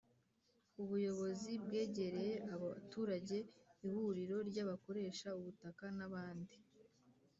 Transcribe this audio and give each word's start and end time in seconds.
ubuyobozi 0.81 1.51
bwegereye 1.63 2.33
abaturage 2.55 3.37
ihuriro 3.87 4.37
ry'abakoresha 4.49 5.27
ubutaka, 5.39 5.85
n'abandi 5.97 6.55